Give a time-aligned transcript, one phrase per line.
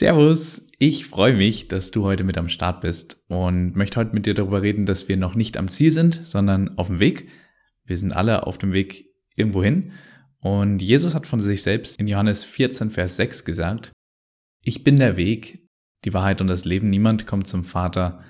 [0.00, 4.24] Servus, ich freue mich, dass du heute mit am Start bist und möchte heute mit
[4.24, 7.28] dir darüber reden, dass wir noch nicht am Ziel sind, sondern auf dem Weg.
[7.84, 9.04] Wir sind alle auf dem Weg
[9.36, 9.92] irgendwo hin.
[10.38, 13.92] Und Jesus hat von sich selbst in Johannes 14, Vers 6 gesagt,
[14.62, 15.68] ich bin der Weg,
[16.06, 16.88] die Wahrheit und das Leben.
[16.88, 18.24] Niemand kommt zum Vater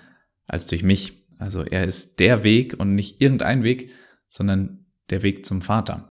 [0.49, 1.25] als durch mich.
[1.39, 3.93] Also er ist der Weg und nicht irgendein Weg,
[4.27, 6.09] sondern der Weg zum Vater.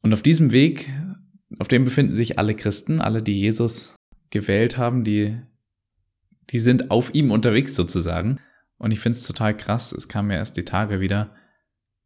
[0.00, 0.90] Und auf diesem Weg,
[1.58, 3.94] auf dem befinden sich alle Christen, alle, die Jesus
[4.30, 5.36] gewählt haben, die,
[6.50, 8.40] die sind auf ihm unterwegs sozusagen.
[8.78, 9.92] Und ich finde es total krass.
[9.92, 11.34] Es kam ja erst die Tage wieder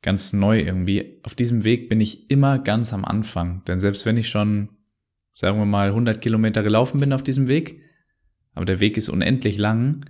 [0.02, 1.20] ganz neu irgendwie.
[1.22, 3.64] Auf diesem Weg bin ich immer ganz am Anfang.
[3.64, 4.70] Denn selbst wenn ich schon,
[5.32, 7.82] sagen wir mal, 100 Kilometer gelaufen bin auf diesem Weg,
[8.54, 10.04] aber der Weg ist unendlich lang,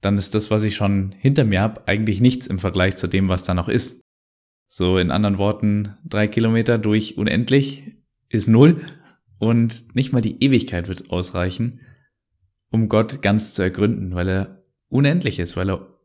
[0.00, 3.28] dann ist das, was ich schon hinter mir habe, eigentlich nichts im Vergleich zu dem,
[3.28, 4.00] was da noch ist.
[4.66, 7.96] So in anderen Worten, drei Kilometer durch unendlich
[8.28, 8.80] ist null
[9.40, 11.80] und nicht mal die Ewigkeit wird ausreichen,
[12.70, 15.98] um Gott ganz zu ergründen, weil er unendlich ist, weil er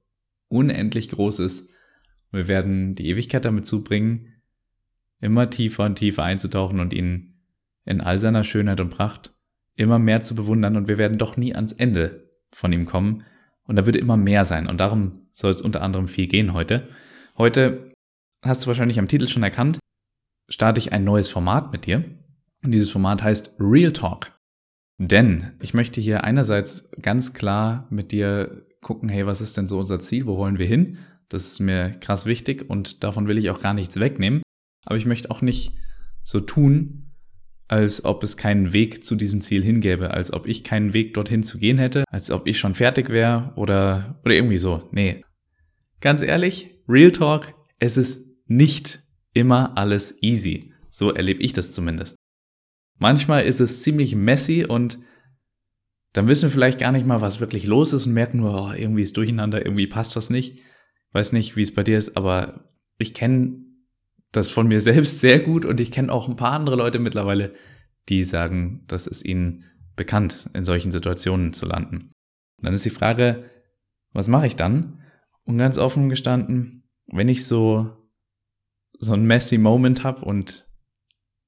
[0.47, 1.69] unendlich groß ist.
[2.31, 4.33] Wir werden die Ewigkeit damit zubringen,
[5.19, 7.41] immer tiefer und tiefer einzutauchen und ihn
[7.83, 9.33] in all seiner Schönheit und Pracht
[9.75, 13.25] immer mehr zu bewundern und wir werden doch nie ans Ende von ihm kommen
[13.65, 16.87] und da wird immer mehr sein und darum soll es unter anderem viel gehen heute.
[17.37, 17.91] Heute
[18.41, 19.79] hast du wahrscheinlich am Titel schon erkannt,
[20.47, 22.05] starte ich ein neues Format mit dir
[22.65, 24.31] und dieses Format heißt Real Talk.
[24.97, 29.79] Denn ich möchte hier einerseits ganz klar mit dir gucken, hey, was ist denn so
[29.79, 30.25] unser Ziel?
[30.25, 30.97] Wo wollen wir hin?
[31.29, 34.41] Das ist mir krass wichtig und davon will ich auch gar nichts wegnehmen.
[34.85, 35.73] Aber ich möchte auch nicht
[36.23, 37.11] so tun,
[37.67, 41.43] als ob es keinen Weg zu diesem Ziel hingäbe, als ob ich keinen Weg dorthin
[41.43, 44.87] zu gehen hätte, als ob ich schon fertig wäre oder, oder irgendwie so.
[44.91, 45.23] Nee.
[45.99, 48.99] Ganz ehrlich, Real Talk, es ist nicht
[49.33, 50.73] immer alles easy.
[50.91, 52.15] So erlebe ich das zumindest.
[52.97, 54.99] Manchmal ist es ziemlich messy und
[56.13, 58.71] dann wissen wir vielleicht gar nicht mal, was wirklich los ist und merken nur, oh,
[58.71, 60.59] irgendwie ist durcheinander, irgendwie passt was nicht.
[61.11, 63.63] Weiß nicht, wie es bei dir ist, aber ich kenne
[64.31, 67.53] das von mir selbst sehr gut und ich kenne auch ein paar andere Leute mittlerweile,
[68.07, 69.65] die sagen, das ist ihnen
[69.95, 72.11] bekannt, in solchen Situationen zu landen.
[72.57, 73.49] Und dann ist die Frage,
[74.13, 75.01] was mache ich dann?
[75.43, 77.91] Und ganz offen gestanden, wenn ich so
[78.99, 80.64] so ein messy Moment habe und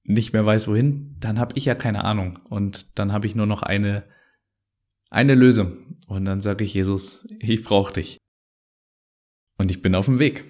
[0.07, 2.39] nicht mehr weiß, wohin, dann habe ich ja keine Ahnung.
[2.49, 4.03] Und dann habe ich nur noch eine,
[5.09, 5.97] eine Lösung.
[6.07, 8.17] Und dann sage ich, Jesus, ich brauche dich.
[9.57, 10.45] Und ich bin auf dem Weg.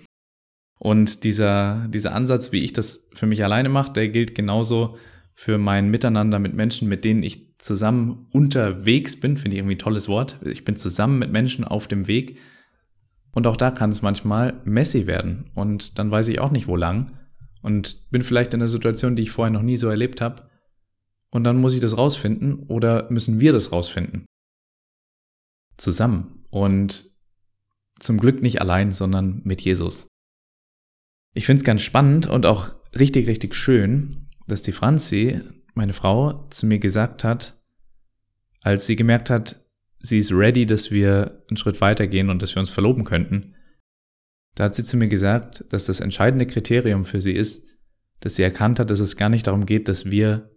[0.79, 4.97] Und dieser, dieser Ansatz, wie ich das für mich alleine mache, der gilt genauso
[5.34, 9.38] für mein Miteinander mit Menschen, mit denen ich zusammen unterwegs bin.
[9.38, 10.40] Finde ich irgendwie ein tolles Wort.
[10.46, 12.38] Ich bin zusammen mit Menschen auf dem Weg.
[13.31, 15.50] Und auch da kann es manchmal messy werden.
[15.56, 17.17] Und dann weiß ich auch nicht, wo lang
[17.62, 20.50] und bin vielleicht in einer Situation, die ich vorher noch nie so erlebt habe.
[21.29, 24.25] Und dann muss ich das rausfinden oder müssen wir das rausfinden.
[25.78, 26.46] Zusammen.
[26.50, 27.06] Und
[28.00, 30.07] zum Glück nicht allein, sondern mit Jesus.
[31.34, 35.41] Ich finde es ganz spannend und auch richtig, richtig schön, dass die Franzi,
[35.73, 37.62] meine Frau, zu mir gesagt hat,
[38.62, 39.67] als sie gemerkt hat,
[40.00, 43.56] sie ist ready, dass wir einen Schritt weitergehen und dass wir uns verloben könnten,
[44.57, 47.68] da hat sie zu mir gesagt, dass das entscheidende Kriterium für sie ist,
[48.22, 50.50] dass sie erkannt hat, dass es gar nicht darum geht, dass wir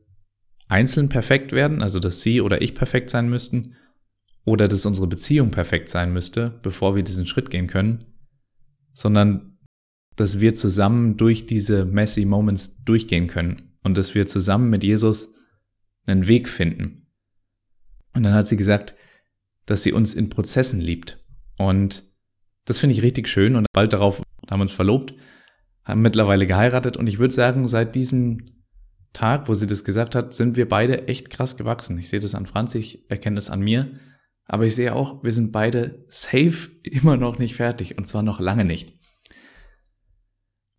[0.69, 3.75] einzeln perfekt werden, also dass sie oder ich perfekt sein müssten,
[4.47, 8.07] oder dass unsere Beziehung perfekt sein müsste, bevor wir diesen Schritt gehen können,
[8.95, 9.59] sondern
[10.17, 15.35] dass wir zusammen durch diese messy Moments durchgehen können und dass wir zusammen mit Jesus
[16.07, 17.07] einen Weg finden.
[18.15, 18.95] Und dann hat sie gesagt,
[19.67, 21.23] dass sie uns in Prozessen liebt
[21.59, 22.10] und
[22.71, 25.15] das finde ich richtig schön und bald darauf haben wir uns verlobt,
[25.83, 28.63] haben mittlerweile geheiratet und ich würde sagen, seit diesem
[29.13, 31.99] Tag, wo sie das gesagt hat, sind wir beide echt krass gewachsen.
[31.99, 33.99] Ich sehe das an Franz, ich erkenne das an mir,
[34.45, 38.39] aber ich sehe auch, wir sind beide safe immer noch nicht fertig und zwar noch
[38.39, 38.97] lange nicht.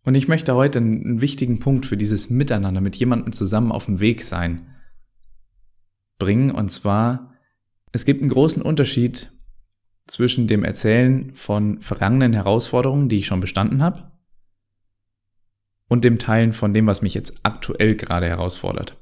[0.02, 4.00] Und ich möchte heute einen wichtigen Punkt für dieses Miteinander mit jemandem zusammen auf dem
[4.00, 4.66] Weg sein
[6.18, 7.34] bringen und zwar,
[7.92, 9.30] es gibt einen großen Unterschied
[10.06, 14.10] zwischen dem Erzählen von vergangenen Herausforderungen, die ich schon bestanden habe,
[15.88, 18.96] und dem Teilen von dem, was mich jetzt aktuell gerade herausfordert.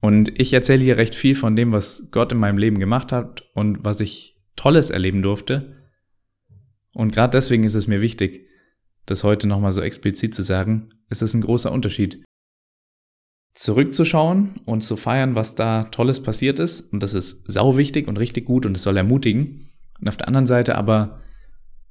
[0.00, 3.42] Und ich erzähle hier recht viel von dem, was Gott in meinem Leben gemacht hat
[3.54, 5.76] und was ich Tolles erleben durfte.
[6.92, 8.46] Und gerade deswegen ist es mir wichtig,
[9.06, 10.90] das heute nochmal so explizit zu sagen.
[11.08, 12.24] Es ist ein großer Unterschied
[13.54, 16.92] zurückzuschauen und zu feiern, was da Tolles passiert ist.
[16.92, 19.70] Und das ist sau wichtig und richtig gut und es soll ermutigen.
[20.00, 21.20] Und auf der anderen Seite aber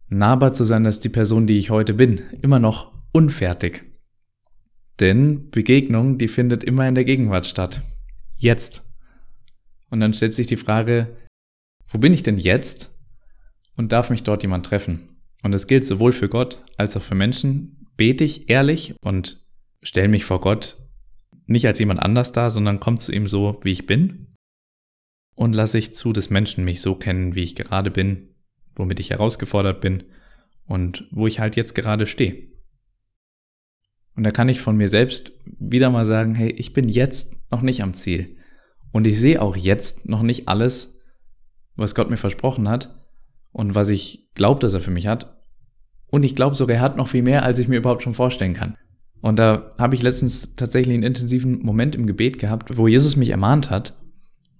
[0.07, 3.83] nahbar zu sein, dass die Person, die ich heute bin, immer noch unfertig.
[4.99, 7.81] Denn Begegnung, die findet immer in der Gegenwart statt.
[8.37, 8.83] Jetzt.
[9.89, 11.17] Und dann stellt sich die Frage,
[11.91, 12.91] wo bin ich denn jetzt?
[13.75, 15.09] Und darf mich dort jemand treffen?
[15.41, 17.87] Und das gilt sowohl für Gott als auch für Menschen.
[17.95, 19.45] Bete ich ehrlich und
[19.81, 20.77] stelle mich vor Gott
[21.49, 24.35] nicht als jemand anders da, sondern komme zu ihm so, wie ich bin.
[25.35, 28.35] Und lasse ich zu, dass Menschen mich so kennen, wie ich gerade bin,
[28.75, 30.03] womit ich herausgefordert bin
[30.65, 32.49] und wo ich halt jetzt gerade stehe.
[34.15, 37.61] Und da kann ich von mir selbst wieder mal sagen, hey, ich bin jetzt noch
[37.61, 38.37] nicht am Ziel.
[38.91, 40.99] Und ich sehe auch jetzt noch nicht alles,
[41.75, 43.01] was Gott mir versprochen hat
[43.51, 45.41] und was ich glaube, dass er für mich hat.
[46.07, 48.53] Und ich glaube sogar, er hat noch viel mehr, als ich mir überhaupt schon vorstellen
[48.53, 48.75] kann.
[49.21, 53.29] Und da habe ich letztens tatsächlich einen intensiven Moment im Gebet gehabt, wo Jesus mich
[53.29, 53.97] ermahnt hat.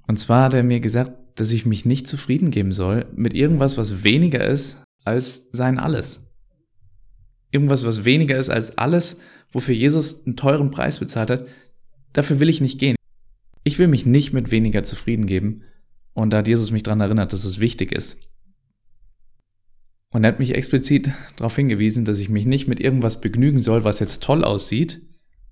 [0.07, 3.77] Und zwar hat er mir gesagt, dass ich mich nicht zufrieden geben soll mit irgendwas,
[3.77, 6.19] was weniger ist als sein Alles.
[7.51, 9.19] Irgendwas, was weniger ist als alles,
[9.51, 11.45] wofür Jesus einen teuren Preis bezahlt hat,
[12.13, 12.95] dafür will ich nicht gehen.
[13.63, 15.63] Ich will mich nicht mit weniger zufrieden geben.
[16.13, 18.17] Und da hat Jesus mich daran erinnert, dass es wichtig ist.
[20.11, 23.83] Und er hat mich explizit darauf hingewiesen, dass ich mich nicht mit irgendwas begnügen soll,
[23.83, 25.01] was jetzt toll aussieht,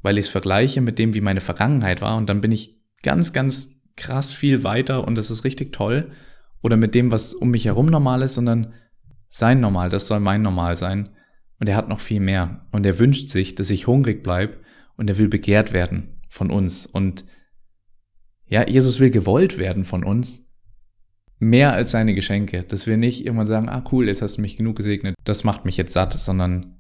[0.02, 2.18] weil ich es vergleiche mit dem, wie meine Vergangenheit war.
[2.18, 6.12] Und dann bin ich ganz, ganz krass viel weiter und das ist richtig toll.
[6.62, 8.74] Oder mit dem, was um mich herum normal ist, sondern
[9.30, 11.10] sein Normal, das soll mein Normal sein.
[11.60, 12.62] Und er hat noch viel mehr.
[12.72, 14.58] Und er wünscht sich, dass ich hungrig bleibe
[14.96, 16.86] und er will begehrt werden von uns.
[16.86, 17.26] Und
[18.48, 20.47] ja, Jesus will gewollt werden von uns.
[21.40, 22.64] Mehr als seine Geschenke.
[22.64, 25.16] Dass wir nicht irgendwann sagen, ah cool, jetzt hast du mich genug gesegnet.
[25.24, 26.78] Das macht mich jetzt satt, sondern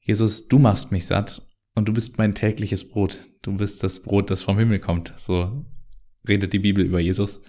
[0.00, 1.42] Jesus, du machst mich satt
[1.74, 3.20] und du bist mein tägliches Brot.
[3.42, 5.14] Du bist das Brot, das vom Himmel kommt.
[5.16, 5.64] So
[6.28, 7.42] redet die Bibel über Jesus.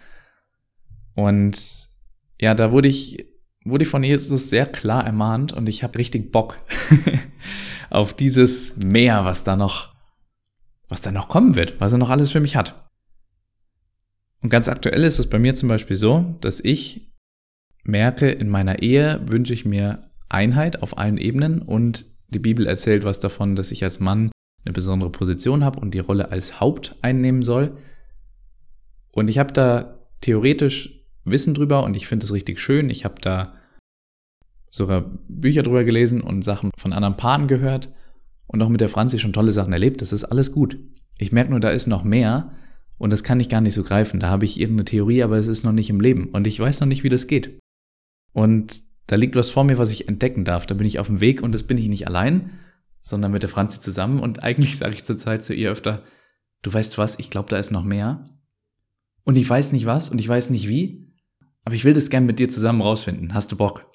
[1.13, 1.87] Und
[2.39, 3.27] ja, da wurde ich
[3.69, 6.57] wurde ich von Jesus sehr klar ermahnt und ich habe richtig Bock
[7.89, 9.93] auf dieses Meer, was da noch,
[10.87, 12.86] was da noch kommen wird, was er noch alles für mich hat.
[14.41, 17.11] Und ganz aktuell ist es bei mir zum Beispiel so, dass ich
[17.83, 23.03] merke, in meiner Ehe wünsche ich mir Einheit auf allen Ebenen und die Bibel erzählt
[23.03, 24.31] was davon, dass ich als Mann
[24.65, 27.77] eine besondere Position habe und die Rolle als Haupt einnehmen soll.
[29.11, 32.89] Und ich habe da theoretisch Wissen drüber und ich finde es richtig schön.
[32.89, 33.53] Ich habe da
[34.69, 37.93] sogar Bücher drüber gelesen und Sachen von anderen Paaren gehört
[38.47, 40.01] und auch mit der Franzi schon tolle Sachen erlebt.
[40.01, 40.77] Das ist alles gut.
[41.17, 42.51] Ich merke nur, da ist noch mehr
[42.97, 44.19] und das kann ich gar nicht so greifen.
[44.19, 46.79] Da habe ich irgendeine Theorie, aber es ist noch nicht im Leben und ich weiß
[46.79, 47.59] noch nicht, wie das geht.
[48.33, 50.65] Und da liegt was vor mir, was ich entdecken darf.
[50.65, 52.51] Da bin ich auf dem Weg und das bin ich nicht allein,
[53.01, 56.03] sondern mit der Franzi zusammen und eigentlich sage ich zurzeit zu ihr öfter,
[56.61, 58.25] du weißt was, ich glaube, da ist noch mehr.
[59.23, 61.13] Und ich weiß nicht was und ich weiß nicht wie,
[61.63, 63.33] aber ich will das gern mit dir zusammen rausfinden.
[63.33, 63.91] Hast du Bock?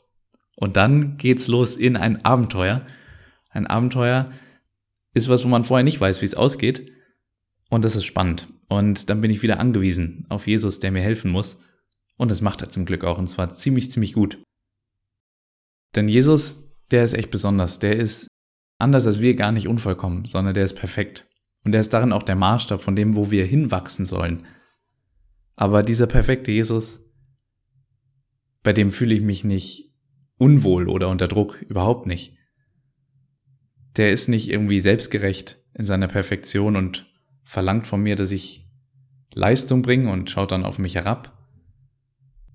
[0.57, 2.85] Und dann geht's los in ein Abenteuer.
[3.51, 4.31] Ein Abenteuer
[5.15, 6.91] ist was, wo man vorher nicht weiß, wie es ausgeht.
[7.73, 8.53] Und das ist spannend.
[8.69, 11.57] Und dann bin ich wieder angewiesen auf Jesus, der mir helfen muss.
[12.19, 13.17] Und das macht er zum Glück auch.
[13.17, 14.43] Und zwar ziemlich, ziemlich gut.
[15.97, 17.79] Denn Jesus, der ist echt besonders.
[17.79, 18.29] Der ist
[18.77, 21.27] anders als wir gar nicht unvollkommen, sondern der ist perfekt.
[21.65, 24.45] Und der ist darin auch der Maßstab von dem, wo wir hinwachsen sollen.
[25.57, 27.01] Aber dieser perfekte Jesus,
[28.63, 29.95] bei dem fühle ich mich nicht
[30.37, 32.37] unwohl oder unter Druck, überhaupt nicht.
[33.97, 37.11] Der ist nicht irgendwie selbstgerecht in seiner Perfektion und
[37.45, 38.69] verlangt von mir, dass ich
[39.35, 41.37] Leistung bringe und schaut dann auf mich herab,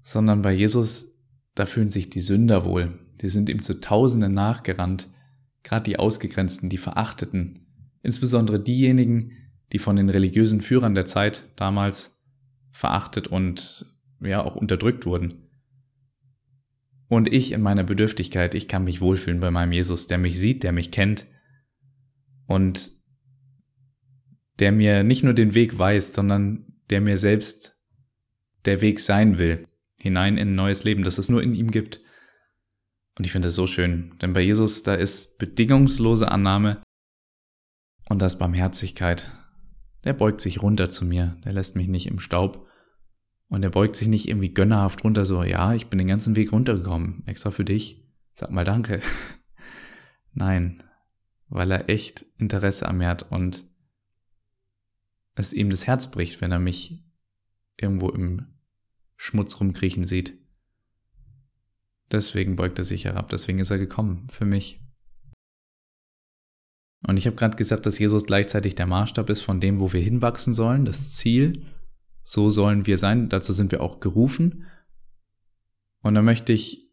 [0.03, 1.17] sondern bei Jesus,
[1.55, 2.99] da fühlen sich die Sünder wohl.
[3.21, 5.09] Die sind ihm zu Tausenden nachgerannt,
[5.63, 7.67] gerade die Ausgegrenzten, die Verachteten,
[8.03, 9.31] insbesondere diejenigen,
[9.73, 12.23] die von den religiösen Führern der Zeit damals
[12.71, 13.85] verachtet und
[14.21, 15.47] ja auch unterdrückt wurden.
[17.09, 20.63] Und ich in meiner Bedürftigkeit, ich kann mich wohlfühlen bei meinem Jesus, der mich sieht,
[20.63, 21.25] der mich kennt
[22.45, 22.91] und
[24.59, 27.77] der mir nicht nur den Weg weist, sondern der mir selbst
[28.65, 29.67] der Weg sein will,
[29.99, 32.01] hinein in ein neues Leben, das es nur in ihm gibt.
[33.17, 36.81] Und ich finde das so schön, denn bei Jesus, da ist bedingungslose Annahme
[38.09, 39.31] und da ist Barmherzigkeit.
[40.03, 42.67] Der beugt sich runter zu mir, der lässt mich nicht im Staub
[43.49, 46.51] und er beugt sich nicht irgendwie gönnerhaft runter, so, ja, ich bin den ganzen Weg
[46.51, 48.05] runtergekommen, extra für dich.
[48.33, 49.01] Sag mal danke.
[50.33, 50.83] Nein,
[51.49, 53.66] weil er echt Interesse an mir hat und
[55.37, 57.03] es ihm das Herz bricht, wenn er mich
[57.77, 58.47] irgendwo im
[59.15, 60.37] Schmutz rumkriechen sieht.
[62.11, 64.81] Deswegen beugt er sich herab, deswegen ist er gekommen für mich.
[67.05, 70.01] Und ich habe gerade gesagt, dass Jesus gleichzeitig der Maßstab ist von dem, wo wir
[70.01, 71.65] hinwachsen sollen, das Ziel
[72.23, 74.65] so sollen wir sein, dazu sind wir auch gerufen.
[76.01, 76.91] Und da möchte ich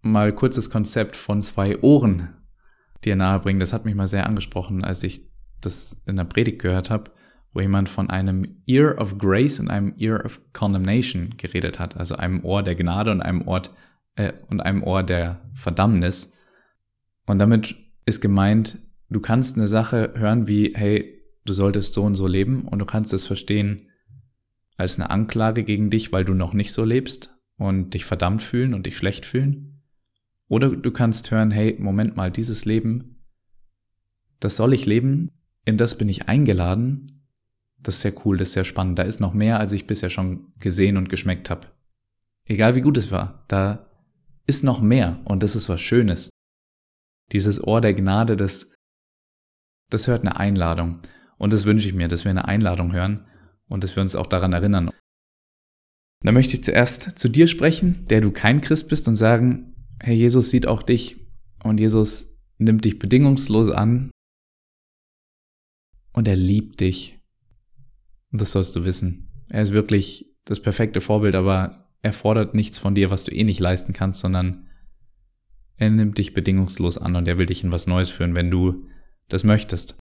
[0.00, 2.34] mal kurz das Konzept von zwei Ohren
[3.04, 3.60] dir nahebringen.
[3.60, 5.28] Das hat mich mal sehr angesprochen, als ich
[5.60, 7.10] das in der Predigt gehört habe,
[7.58, 12.14] wo jemand von einem Ear of Grace und einem Ear of Condemnation geredet hat, also
[12.14, 13.74] einem Ohr der Gnade und einem Ort
[14.14, 16.34] äh, und einem Ohr der Verdammnis.
[17.26, 17.74] Und damit
[18.06, 18.78] ist gemeint,
[19.10, 22.84] du kannst eine Sache hören wie, hey, du solltest so und so leben und du
[22.84, 23.88] kannst es verstehen
[24.76, 28.72] als eine Anklage gegen dich, weil du noch nicht so lebst und dich verdammt fühlen
[28.72, 29.82] und dich schlecht fühlen.
[30.46, 33.24] Oder du kannst hören, hey, Moment mal, dieses Leben,
[34.38, 35.32] das soll ich leben,
[35.64, 37.17] in das bin ich eingeladen.
[37.88, 38.98] Das ist sehr cool, das ist sehr spannend.
[38.98, 41.68] Da ist noch mehr, als ich bisher schon gesehen und geschmeckt habe.
[42.44, 43.88] Egal wie gut es war, da
[44.46, 46.28] ist noch mehr und das ist was Schönes.
[47.32, 48.70] Dieses Ohr der Gnade, das,
[49.88, 51.00] das hört eine Einladung.
[51.38, 53.24] Und das wünsche ich mir, dass wir eine Einladung hören
[53.68, 54.90] und dass wir uns auch daran erinnern.
[56.22, 60.12] Da möchte ich zuerst zu dir sprechen, der du kein Christ bist, und sagen, Herr
[60.12, 61.26] Jesus sieht auch dich
[61.64, 64.10] und Jesus nimmt dich bedingungslos an
[66.12, 67.17] und er liebt dich.
[68.30, 69.28] Das sollst du wissen.
[69.48, 73.44] Er ist wirklich das perfekte Vorbild, aber er fordert nichts von dir, was du eh
[73.44, 74.68] nicht leisten kannst, sondern
[75.76, 78.86] er nimmt dich bedingungslos an und er will dich in was Neues führen, wenn du
[79.28, 79.96] das möchtest.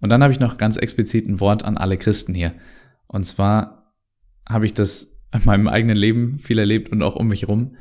[0.00, 2.54] Und dann habe ich noch ganz explizit ein Wort an alle Christen hier.
[3.06, 3.94] Und zwar
[4.48, 7.76] habe ich das in meinem eigenen Leben viel erlebt und auch um mich rum,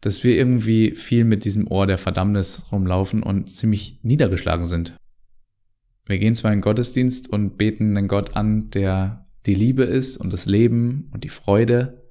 [0.00, 4.96] dass wir irgendwie viel mit diesem Ohr der Verdammnis rumlaufen und ziemlich niedergeschlagen sind.
[6.08, 10.32] Wir gehen zwar in Gottesdienst und beten einen Gott an, der die Liebe ist und
[10.32, 12.10] das Leben und die Freude,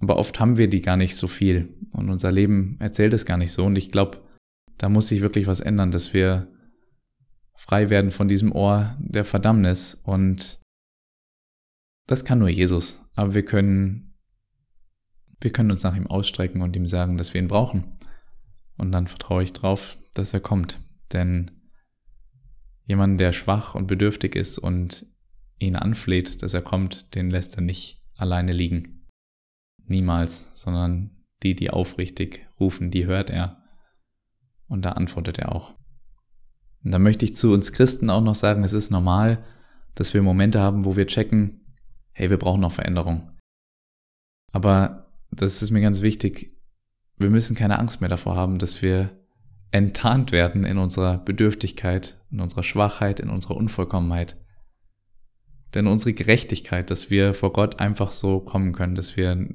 [0.00, 3.36] aber oft haben wir die gar nicht so viel und unser Leben erzählt es gar
[3.36, 4.22] nicht so und ich glaube,
[4.78, 6.50] da muss sich wirklich was ändern, dass wir
[7.54, 10.58] frei werden von diesem Ohr der Verdammnis und
[12.06, 14.14] das kann nur Jesus, aber wir können
[15.40, 17.98] wir können uns nach ihm ausstrecken und ihm sagen, dass wir ihn brauchen.
[18.76, 20.80] Und dann vertraue ich drauf, dass er kommt,
[21.12, 21.57] denn
[22.88, 25.06] jemand, der schwach und bedürftig ist und
[25.58, 29.06] ihn anfleht, dass er kommt, den lässt er nicht alleine liegen.
[29.84, 31.10] Niemals, sondern
[31.42, 33.62] die, die aufrichtig rufen, die hört er.
[34.66, 35.74] Und da antwortet er auch.
[36.82, 39.44] Und da möchte ich zu uns Christen auch noch sagen, es ist normal,
[39.94, 41.74] dass wir Momente haben, wo wir checken,
[42.12, 43.30] hey, wir brauchen noch Veränderung.
[44.52, 46.56] Aber das ist mir ganz wichtig,
[47.18, 49.10] wir müssen keine Angst mehr davor haben, dass wir
[49.70, 54.36] enttarnt werden in unserer Bedürftigkeit, in unserer Schwachheit, in unserer Unvollkommenheit.
[55.74, 59.48] Denn unsere Gerechtigkeit, dass wir vor Gott einfach so kommen können, dass wir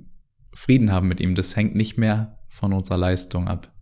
[0.53, 3.73] Frieden haben mit ihm, das hängt nicht mehr von unserer Leistung ab.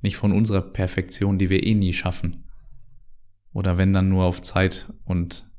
[0.00, 2.44] Nicht von unserer Perfektion, die wir eh nie schaffen.
[3.52, 5.50] Oder wenn dann nur auf Zeit und,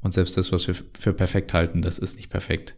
[0.00, 2.76] und selbst das, was wir für perfekt halten, das ist nicht perfekt.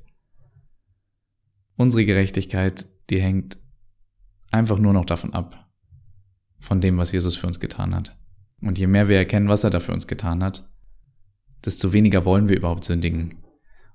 [1.77, 3.59] Unsere Gerechtigkeit, die hängt
[4.51, 5.68] einfach nur noch davon ab,
[6.59, 8.17] von dem, was Jesus für uns getan hat.
[8.61, 10.69] Und je mehr wir erkennen, was er da für uns getan hat,
[11.65, 13.37] desto weniger wollen wir überhaupt sündigen.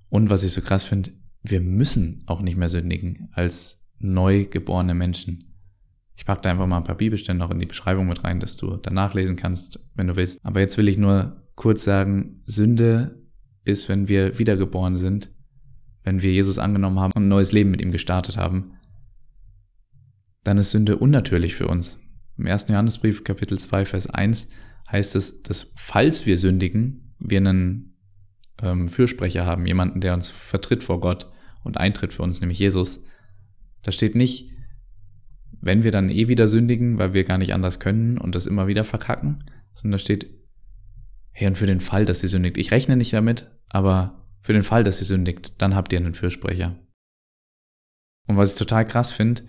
[0.10, 4.94] Und was ich so krass finde, wir müssen auch nicht mehr sündigen als neu geborene
[4.94, 5.56] Menschen.
[6.16, 8.58] Ich packe da einfach mal ein paar Bibelstände noch in die Beschreibung mit rein, dass
[8.58, 10.46] du danach lesen kannst, wenn du willst.
[10.46, 13.24] Aber jetzt will ich nur kurz sagen, Sünde
[13.66, 15.32] ist, wenn wir wiedergeboren sind,
[16.04, 18.74] wenn wir Jesus angenommen haben und ein neues Leben mit ihm gestartet haben,
[20.44, 22.00] dann ist Sünde unnatürlich für uns.
[22.38, 22.68] Im 1.
[22.70, 24.50] Johannesbrief Kapitel 2 Vers 1
[24.92, 27.98] heißt es, dass falls wir sündigen, wir einen
[28.62, 31.32] ähm, Fürsprecher haben, jemanden, der uns vertritt vor Gott
[31.64, 33.04] und eintritt für uns, nämlich Jesus.
[33.84, 34.52] Da steht nicht,
[35.62, 38.68] wenn wir dann eh wieder sündigen, weil wir gar nicht anders können und das immer
[38.68, 40.30] wieder verkacken, sondern da steht,
[41.32, 42.58] hey, und für den Fall, dass sie sündigt.
[42.58, 46.14] Ich rechne nicht damit, aber für den Fall, dass sie sündigt, dann habt ihr einen
[46.14, 46.80] Fürsprecher.
[48.28, 49.44] Und was ich total krass finde,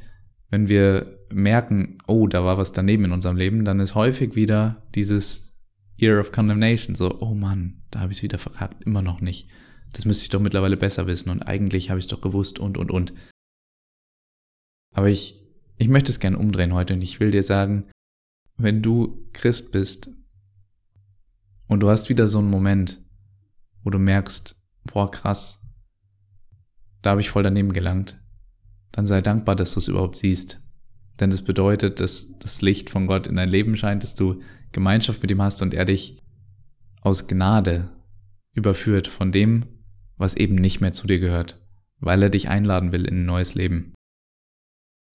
[0.54, 4.86] wenn wir merken, oh, da war was daneben in unserem Leben, dann ist häufig wieder
[4.94, 5.52] dieses
[6.00, 9.48] Year of Condemnation, so, oh Mann, da habe ich es wieder verkackt, immer noch nicht.
[9.94, 12.78] Das müsste ich doch mittlerweile besser wissen und eigentlich habe ich es doch gewusst und,
[12.78, 13.12] und, und.
[14.92, 15.44] Aber ich,
[15.76, 17.90] ich möchte es gerne umdrehen heute und ich will dir sagen,
[18.56, 20.12] wenn du Christ bist
[21.66, 23.04] und du hast wieder so einen Moment,
[23.82, 25.66] wo du merkst, boah, krass,
[27.02, 28.23] da habe ich voll daneben gelangt,
[28.94, 30.60] dann sei dankbar, dass du es überhaupt siehst.
[31.18, 35.20] Denn das bedeutet, dass das Licht von Gott in dein Leben scheint, dass du Gemeinschaft
[35.20, 36.22] mit ihm hast und er dich
[37.00, 37.90] aus Gnade
[38.54, 39.66] überführt von dem,
[40.16, 41.60] was eben nicht mehr zu dir gehört,
[41.98, 43.94] weil er dich einladen will in ein neues Leben.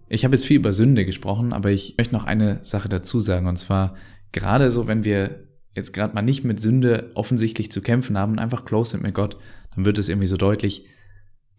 [0.09, 3.47] Ich habe jetzt viel über Sünde gesprochen, aber ich möchte noch eine Sache dazu sagen,
[3.47, 3.95] und zwar
[4.33, 8.39] gerade so, wenn wir jetzt gerade mal nicht mit Sünde offensichtlich zu kämpfen haben und
[8.39, 9.37] einfach close sind mit Gott,
[9.73, 10.85] dann wird es irgendwie so deutlich,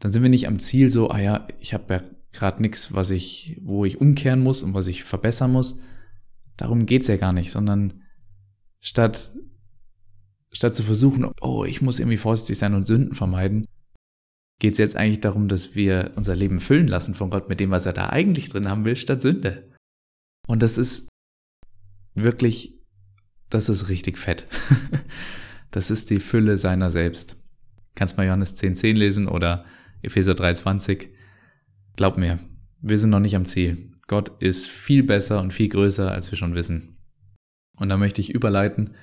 [0.01, 2.03] dann sind wir nicht am Ziel so, ah ja, ich habe ja
[2.33, 5.79] gerade nichts, was ich, wo ich umkehren muss und was ich verbessern muss.
[6.57, 8.03] Darum geht's ja gar nicht, sondern
[8.81, 9.33] statt
[10.53, 13.67] statt zu versuchen, oh, ich muss irgendwie vorsichtig sein und Sünden vermeiden,
[14.59, 17.71] geht es jetzt eigentlich darum, dass wir unser Leben füllen lassen von Gott mit dem,
[17.71, 19.71] was er da eigentlich drin haben will, statt Sünde.
[20.47, 21.09] Und das ist
[22.15, 22.79] wirklich,
[23.49, 24.45] das ist richtig fett.
[25.71, 27.37] das ist die Fülle seiner selbst.
[27.95, 29.65] Kannst mal Johannes 10,10 10 lesen oder
[30.03, 31.09] Epheser 3,20.
[31.97, 32.39] Glaub mir,
[32.81, 33.93] wir sind noch nicht am Ziel.
[34.07, 36.97] Gott ist viel besser und viel größer, als wir schon wissen.
[37.77, 38.95] Und da möchte ich überleiten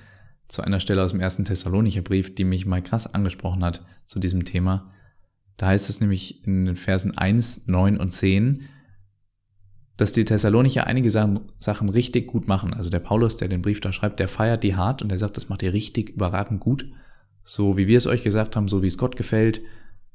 [0.48, 4.18] zu einer Stelle aus dem ersten Thessalonicher Brief, die mich mal krass angesprochen hat zu
[4.18, 4.92] diesem Thema.
[5.56, 8.68] Da heißt es nämlich in den Versen 1, 9 und 10,
[9.96, 12.72] dass die Thessalonicher einige Sachen richtig gut machen.
[12.72, 15.36] Also der Paulus, der den Brief da schreibt, der feiert die hart und der sagt,
[15.36, 16.88] das macht ihr richtig überragend gut.
[17.44, 19.60] So wie wir es euch gesagt haben, so wie es Gott gefällt,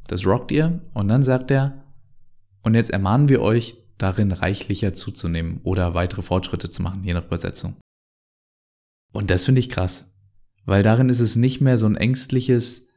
[0.07, 0.81] das rockt ihr.
[0.93, 1.83] Und dann sagt er,
[2.62, 7.25] und jetzt ermahnen wir euch, darin reichlicher zuzunehmen oder weitere Fortschritte zu machen, je nach
[7.25, 7.75] Übersetzung.
[9.13, 10.12] Und das finde ich krass,
[10.65, 12.88] weil darin ist es nicht mehr so ein ängstliches,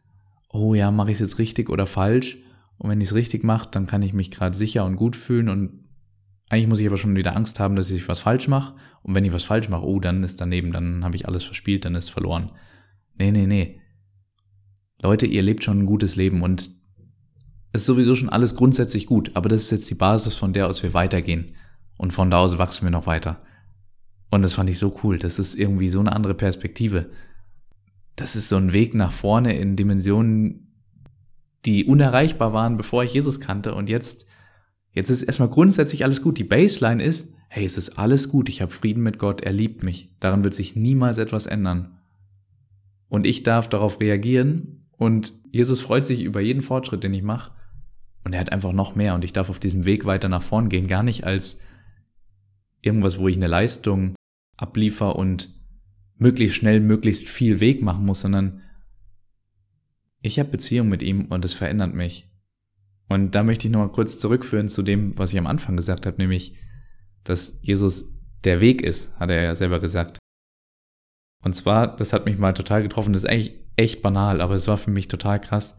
[0.49, 2.39] oh ja, mache ich es jetzt richtig oder falsch?
[2.79, 5.49] Und wenn ich es richtig mache, dann kann ich mich gerade sicher und gut fühlen
[5.49, 5.87] und
[6.49, 8.77] eigentlich muss ich aber schon wieder Angst haben, dass ich was falsch mache.
[9.03, 11.85] Und wenn ich was falsch mache, oh, dann ist daneben, dann habe ich alles verspielt,
[11.85, 12.53] dann ist verloren.
[13.19, 13.81] Nee, nee, nee.
[15.03, 16.71] Leute, ihr lebt schon ein gutes Leben und
[17.83, 20.83] ist sowieso schon alles grundsätzlich gut, aber das ist jetzt die Basis, von der aus
[20.83, 21.55] wir weitergehen.
[21.97, 23.43] Und von da aus wachsen wir noch weiter.
[24.31, 25.19] Und das fand ich so cool.
[25.19, 27.11] Das ist irgendwie so eine andere Perspektive.
[28.17, 30.75] Das ist so ein Weg nach vorne in Dimensionen,
[31.65, 33.75] die unerreichbar waren, bevor ich Jesus kannte.
[33.75, 34.27] Und jetzt,
[34.93, 36.39] jetzt ist erstmal grundsätzlich alles gut.
[36.39, 38.49] Die Baseline ist, hey, es ist alles gut.
[38.49, 39.41] Ich habe Frieden mit Gott.
[39.41, 40.15] Er liebt mich.
[40.21, 41.99] Daran wird sich niemals etwas ändern.
[43.09, 44.81] Und ich darf darauf reagieren.
[44.97, 47.53] Und Jesus freut sich über jeden Fortschritt, den ich mache.
[48.27, 49.15] Und er hat einfach noch mehr.
[49.15, 50.89] Und ich darf auf diesem Weg weiter nach vorn gehen.
[50.89, 51.61] Gar nicht als
[52.81, 54.17] irgendwas, wo ich eine Leistung
[54.57, 55.55] abliefer und
[56.17, 58.63] möglichst schnell, möglichst viel Weg machen muss, sondern
[60.23, 62.29] ich habe Beziehung mit ihm und es verändert mich.
[63.09, 66.17] Und da möchte ich nochmal kurz zurückführen zu dem, was ich am Anfang gesagt habe,
[66.17, 66.59] nämlich,
[67.23, 68.07] dass Jesus
[68.43, 70.19] der Weg ist, hat er ja selber gesagt.
[71.45, 74.67] Und zwar, das hat mich mal total getroffen, das ist eigentlich echt banal, aber es
[74.67, 75.79] war für mich total krass.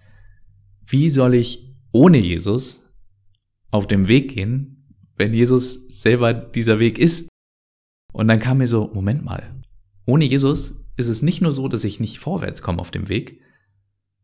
[0.86, 2.86] Wie soll ich ohne Jesus
[3.71, 7.30] auf dem Weg gehen, wenn Jesus selber dieser Weg ist?
[8.13, 9.54] Und dann kam mir so, Moment mal,
[10.06, 13.41] ohne Jesus ist es nicht nur so, dass ich nicht vorwärts komme auf dem Weg,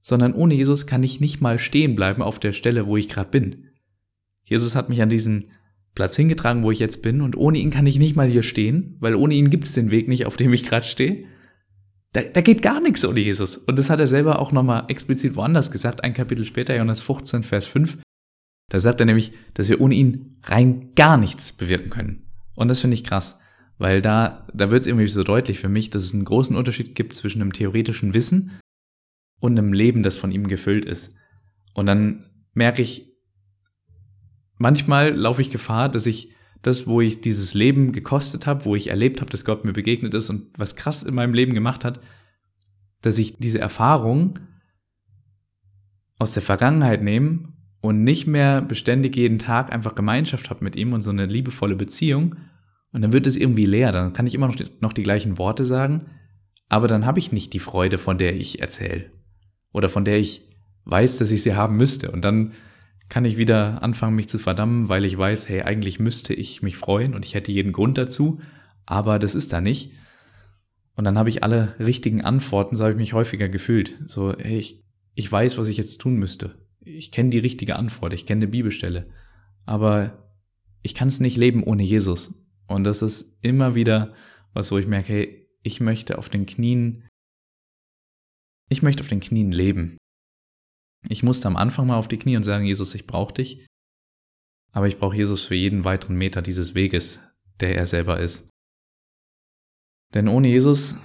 [0.02, 3.30] sondern ohne Jesus kann ich nicht mal stehen bleiben auf der Stelle, wo ich gerade
[3.30, 3.70] bin.
[4.44, 5.52] Jesus hat mich an diesen
[5.96, 8.98] Platz hingetragen, wo ich jetzt bin, und ohne ihn kann ich nicht mal hier stehen,
[9.00, 11.26] weil ohne ihn gibt es den Weg nicht, auf dem ich gerade stehe.
[12.14, 13.58] Da, da geht gar nichts ohne Jesus.
[13.58, 17.44] Und das hat er selber auch nochmal explizit woanders gesagt, ein Kapitel später, Johannes 15,
[17.44, 17.98] Vers 5.
[18.70, 22.28] Da sagt er nämlich, dass wir ohne ihn rein gar nichts bewirken können.
[22.56, 23.40] Und das finde ich krass.
[23.80, 26.96] Weil da, da wird es irgendwie so deutlich für mich, dass es einen großen Unterschied
[26.96, 28.60] gibt zwischen einem theoretischen Wissen
[29.40, 31.14] und einem Leben, das von ihm gefüllt ist.
[31.74, 33.12] Und dann merke ich,
[34.58, 36.33] manchmal laufe ich Gefahr, dass ich
[36.64, 40.14] das, wo ich dieses Leben gekostet habe, wo ich erlebt habe, dass Gott mir begegnet
[40.16, 42.00] ist und was krass in meinem Leben gemacht hat,
[43.02, 44.40] dass ich diese Erfahrung
[46.18, 50.94] aus der Vergangenheit nehme und nicht mehr beständig jeden Tag einfach Gemeinschaft habe mit ihm
[50.94, 52.36] und so eine liebevolle Beziehung,
[52.94, 53.92] und dann wird es irgendwie leer.
[53.92, 56.06] Dann kann ich immer noch die, noch die gleichen Worte sagen,
[56.70, 59.12] aber dann habe ich nicht die Freude, von der ich erzähle.
[59.74, 60.48] Oder von der ich
[60.86, 62.12] weiß, dass ich sie haben müsste.
[62.12, 62.52] Und dann
[63.14, 66.78] kann ich wieder anfangen, mich zu verdammen, weil ich weiß, hey, eigentlich müsste ich mich
[66.78, 68.42] freuen und ich hätte jeden Grund dazu,
[68.88, 69.92] aber das ist da nicht.
[70.96, 73.94] Und dann habe ich alle richtigen Antworten, so habe ich mich häufiger gefühlt.
[74.08, 76.56] So, hey, ich, ich weiß, was ich jetzt tun müsste.
[76.80, 79.06] Ich kenne die richtige Antwort, ich kenne die Bibelstelle.
[79.68, 80.34] Aber
[80.82, 82.44] ich kann es nicht leben ohne Jesus.
[82.66, 84.16] Und das ist immer wieder
[84.56, 87.08] was, wo ich merke, hey, ich möchte auf den Knien,
[88.70, 90.00] ich möchte auf den Knien leben.
[91.10, 93.66] Ich musste am Anfang mal auf die Knie und sagen, Jesus, ich brauche dich.
[94.72, 97.20] Aber ich brauche Jesus für jeden weiteren Meter dieses Weges,
[97.60, 98.50] der er selber ist.
[100.14, 100.96] Denn ohne Jesus,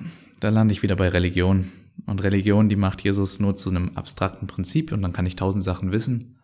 [0.41, 1.71] da lande ich wieder bei Religion.
[2.07, 5.65] Und Religion, die macht Jesus nur zu einem abstrakten Prinzip und dann kann ich tausend
[5.65, 6.39] Sachen wissen.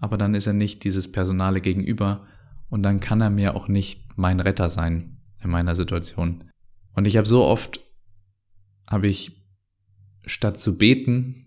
[0.00, 2.26] Aber dann ist er nicht dieses personale Gegenüber,
[2.74, 6.50] und dann kann er mir auch nicht mein Retter sein in meiner Situation.
[6.94, 7.80] Und ich habe so oft,
[8.88, 9.46] habe ich
[10.26, 11.43] statt zu beten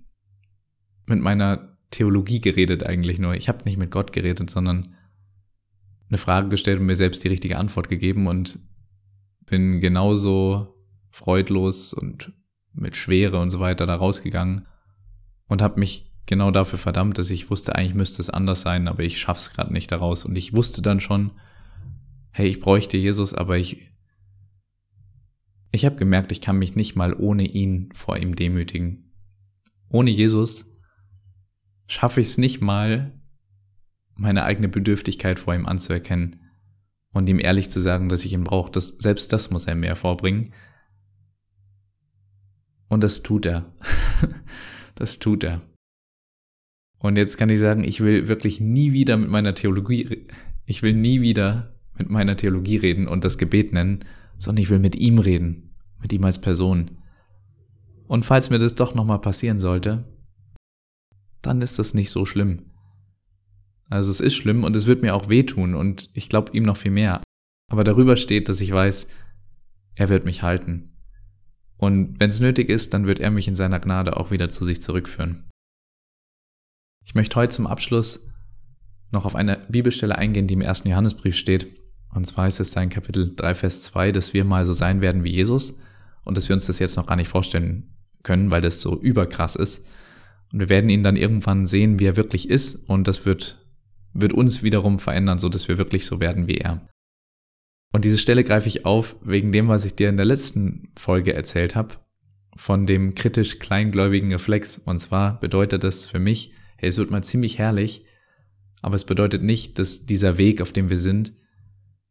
[1.08, 3.34] mit meiner Theologie geredet eigentlich nur.
[3.34, 4.96] Ich habe nicht mit Gott geredet, sondern
[6.10, 8.60] eine Frage gestellt und mir selbst die richtige Antwort gegeben und
[9.46, 10.76] bin genauso
[11.10, 12.34] freudlos und
[12.74, 14.67] mit Schwere und so weiter da rausgegangen
[15.48, 19.04] und habe mich genau dafür verdammt, dass ich wusste, eigentlich müsste es anders sein, aber
[19.04, 20.26] ich schaff's gerade nicht daraus.
[20.26, 21.32] Und ich wusste dann schon,
[22.32, 23.91] hey, ich bräuchte Jesus, aber ich,
[25.72, 29.12] Ich habe gemerkt, ich kann mich nicht mal ohne ihn vor ihm demütigen.
[29.89, 30.76] Ohne Jesus
[31.88, 33.13] schaffe ich es nicht mal,
[34.15, 36.41] meine eigene Bedürftigkeit vor ihm anzuerkennen
[37.13, 38.71] und ihm ehrlich zu sagen, dass ich ihn brauche.
[38.71, 40.54] Das, selbst das muss er mir vorbringen.
[42.89, 43.73] Und das tut er.
[44.95, 45.62] das tut er.
[47.00, 50.23] Und jetzt kann ich sagen, ich will wirklich nie wieder mit meiner Theologie,
[50.65, 54.00] ich will nie wieder mit meiner Theologie reden und das Gebet nennen,
[54.38, 56.91] sondern ich will mit ihm reden, mit ihm als Person.
[58.08, 60.06] Und falls mir das doch nochmal passieren sollte,
[61.47, 62.71] dann ist das nicht so schlimm.
[63.89, 66.77] Also es ist schlimm und es wird mir auch wehtun und ich glaube ihm noch
[66.77, 67.21] viel mehr.
[67.71, 69.07] Aber darüber steht, dass ich weiß,
[69.95, 70.93] er wird mich halten.
[71.77, 74.65] Und wenn es nötig ist, dann wird er mich in seiner Gnade auch wieder zu
[74.65, 75.49] sich zurückführen.
[77.05, 78.27] Ich möchte heute zum Abschluss
[79.12, 81.79] noch auf eine Bibelstelle eingehen, die im ersten Johannesbrief steht.
[82.13, 84.99] Und zwar heißt es da in Kapitel 3, Vers 2, dass wir mal so sein
[84.99, 85.79] werden wie Jesus
[86.25, 89.55] und dass wir uns das jetzt noch gar nicht vorstellen können, weil das so überkrass
[89.55, 89.86] ist.
[90.51, 93.65] Und wir werden ihn dann irgendwann sehen, wie er wirklich ist und das wird,
[94.13, 96.88] wird uns wiederum verändern, so dass wir wirklich so werden wie er.
[97.93, 101.33] Und diese Stelle greife ich auf wegen dem, was ich dir in der letzten Folge
[101.33, 101.95] erzählt habe,
[102.55, 104.77] von dem kritisch kleingläubigen Reflex.
[104.77, 108.05] Und zwar bedeutet das für mich, hey, es wird mal ziemlich herrlich,
[108.81, 111.33] aber es bedeutet nicht, dass dieser Weg, auf dem wir sind,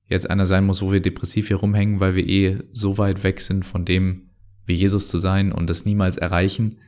[0.08, 3.40] jetzt einer sein muss, wo wir depressiv hier rumhängen, weil wir eh so weit weg
[3.40, 4.30] sind von dem,
[4.64, 6.78] wie Jesus zu sein und das niemals erreichen,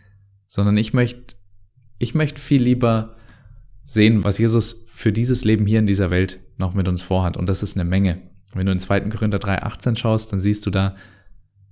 [0.49, 1.37] sondern ich möchte,
[1.99, 3.17] ich möchte viel lieber
[3.85, 7.37] sehen, was Jesus für dieses Leben hier in dieser Welt noch mit uns vorhat.
[7.37, 8.21] Und das ist eine Menge.
[8.53, 9.01] Wenn du in 2.
[9.11, 10.97] Korinther 3,18 schaust, dann siehst du da,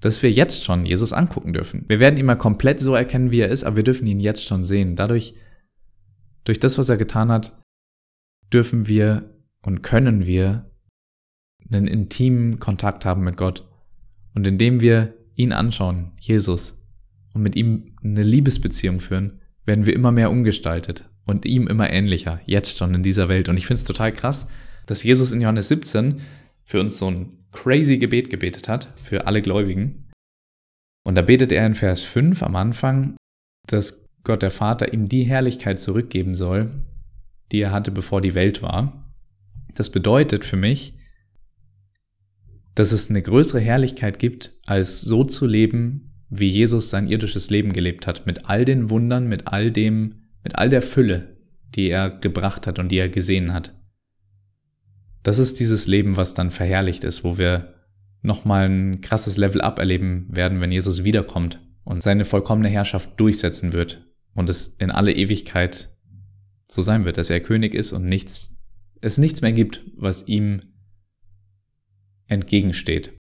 [0.01, 1.85] dass wir jetzt schon Jesus angucken dürfen.
[1.89, 4.47] Wir werden ihn mal komplett so erkennen, wie er ist, aber wir dürfen ihn jetzt
[4.47, 4.97] schon sehen.
[4.97, 5.35] Dadurch,
[6.45, 7.59] durch das, was er getan hat,
[8.53, 9.29] dürfen wir
[9.63, 10.71] und können wir
[11.73, 13.69] einen intimen Kontakt haben mit Gott.
[14.35, 16.79] Und indem wir ihn anschauen, Jesus,
[17.33, 22.41] und mit ihm eine Liebesbeziehung führen, werden wir immer mehr umgestaltet und ihm immer ähnlicher,
[22.47, 23.49] jetzt schon in dieser Welt.
[23.49, 24.47] Und ich finde es total krass,
[24.87, 26.21] dass Jesus in Johannes 17
[26.65, 30.09] für uns so ein crazy Gebet gebetet hat, für alle Gläubigen.
[31.05, 33.17] Und da betet er in Vers 5 am Anfang,
[33.67, 36.71] dass Gott der Vater ihm die Herrlichkeit zurückgeben soll,
[37.53, 39.15] die er hatte, bevor die Welt war.
[39.75, 40.95] Das bedeutet für mich,
[42.75, 47.73] dass es eine größere Herrlichkeit gibt, als so zu leben, wie Jesus sein irdisches Leben
[47.73, 51.37] gelebt hat, mit all den Wundern, mit all dem, mit all der Fülle,
[51.75, 53.75] die er gebracht hat und die er gesehen hat.
[55.23, 57.75] Das ist dieses Leben, was dann verherrlicht ist, wo wir
[58.23, 63.73] nochmal ein krasses Level up erleben werden, wenn Jesus wiederkommt und seine vollkommene Herrschaft durchsetzen
[63.73, 65.91] wird und es in alle Ewigkeit
[66.69, 68.63] so sein wird, dass er König ist und nichts,
[69.01, 70.63] es nichts mehr gibt, was ihm
[72.27, 73.16] entgegensteht.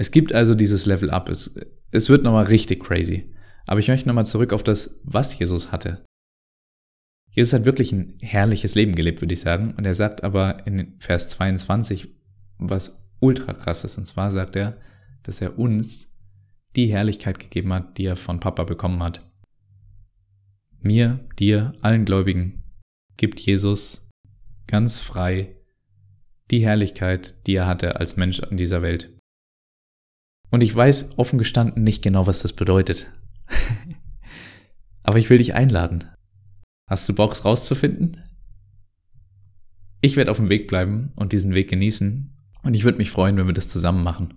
[0.00, 1.28] Es gibt also dieses Level up.
[1.28, 1.60] Es,
[1.90, 3.34] es wird nochmal richtig crazy.
[3.66, 6.02] Aber ich möchte nochmal zurück auf das, was Jesus hatte.
[7.32, 9.74] Jesus hat wirklich ein herrliches Leben gelebt, würde ich sagen.
[9.76, 12.14] Und er sagt aber in Vers 22
[12.56, 13.98] was ultra krass ist.
[13.98, 14.78] Und zwar sagt er,
[15.22, 16.16] dass er uns
[16.76, 19.30] die Herrlichkeit gegeben hat, die er von Papa bekommen hat.
[20.80, 22.62] Mir, dir, allen Gläubigen
[23.18, 24.08] gibt Jesus
[24.66, 25.56] ganz frei
[26.50, 29.19] die Herrlichkeit, die er hatte als Mensch in dieser Welt.
[30.50, 33.10] Und ich weiß offen gestanden nicht genau, was das bedeutet.
[35.02, 36.04] Aber ich will dich einladen.
[36.88, 38.22] Hast du Bock, es rauszufinden?
[40.00, 43.36] Ich werde auf dem Weg bleiben und diesen Weg genießen und ich würde mich freuen,
[43.36, 44.34] wenn wir das zusammen machen.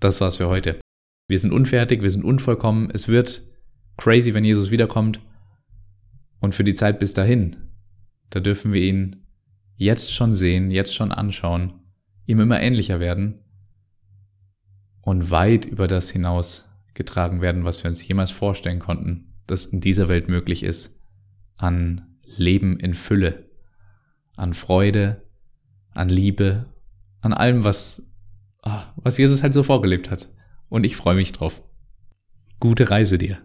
[0.00, 0.80] Das war's für heute.
[1.28, 2.90] Wir sind unfertig, wir sind unvollkommen.
[2.92, 3.42] Es wird
[3.96, 5.20] crazy, wenn Jesus wiederkommt.
[6.40, 7.56] Und für die Zeit bis dahin,
[8.30, 9.26] da dürfen wir ihn
[9.76, 11.72] jetzt schon sehen, jetzt schon anschauen,
[12.26, 13.40] ihm immer ähnlicher werden
[15.08, 19.80] und weit über das hinaus getragen werden, was wir uns jemals vorstellen konnten das in
[19.80, 20.96] dieser Welt möglich ist,
[21.56, 23.50] an Leben in Fülle,
[24.36, 25.22] an Freude,
[25.90, 26.66] an Liebe,
[27.20, 28.02] an allem, was,
[28.62, 30.28] ah, was Jesus halt so vorgelebt hat.
[30.68, 31.62] Und ich freue mich drauf.
[32.60, 33.36] Gute Reise dir.